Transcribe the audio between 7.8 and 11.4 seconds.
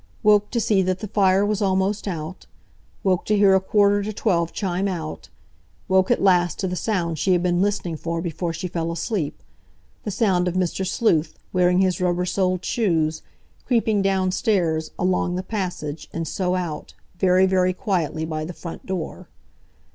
for before she fell asleep—the sound of Mr. Sleuth,